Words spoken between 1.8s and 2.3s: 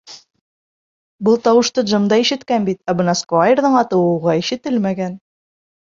Джим да